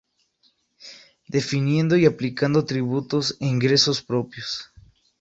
Definiendo 1.27 1.95
y 1.95 2.07
aplicando 2.07 2.65
tributos 2.65 3.37
e 3.39 3.45
ingresos 3.45 4.01
propios. 4.01 4.71